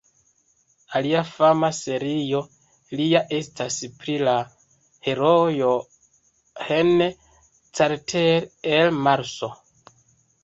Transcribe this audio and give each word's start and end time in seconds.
Alia 0.99 1.19
fama 1.31 1.67
serio 1.79 2.39
lia 3.01 3.21
estas 3.39 3.75
pri 3.99 4.15
la 4.29 4.33
heroo 5.09 5.45
John 5.57 7.05
Carter 7.81 8.49
el 8.79 8.97
Marso. 9.09 9.51